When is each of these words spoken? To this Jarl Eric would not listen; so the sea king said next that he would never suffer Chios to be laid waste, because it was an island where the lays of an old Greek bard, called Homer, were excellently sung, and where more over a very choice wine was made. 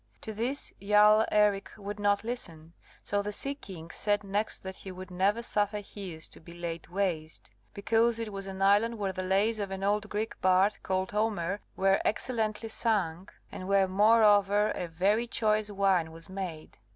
To 0.21 0.33
this 0.33 0.73
Jarl 0.81 1.27
Eric 1.31 1.69
would 1.77 1.99
not 1.99 2.23
listen; 2.23 2.73
so 3.03 3.21
the 3.21 3.31
sea 3.31 3.53
king 3.53 3.91
said 3.91 4.23
next 4.23 4.63
that 4.63 4.77
he 4.77 4.91
would 4.91 5.11
never 5.11 5.43
suffer 5.43 5.83
Chios 5.83 6.27
to 6.29 6.39
be 6.39 6.53
laid 6.55 6.87
waste, 6.87 7.51
because 7.75 8.17
it 8.17 8.33
was 8.33 8.47
an 8.47 8.63
island 8.63 8.97
where 8.97 9.13
the 9.13 9.21
lays 9.21 9.59
of 9.59 9.69
an 9.69 9.83
old 9.83 10.09
Greek 10.09 10.41
bard, 10.41 10.81
called 10.81 11.11
Homer, 11.11 11.59
were 11.75 12.01
excellently 12.03 12.69
sung, 12.69 13.29
and 13.51 13.67
where 13.67 13.87
more 13.87 14.23
over 14.23 14.71
a 14.71 14.87
very 14.87 15.27
choice 15.27 15.69
wine 15.69 16.11
was 16.11 16.29
made. 16.29 16.79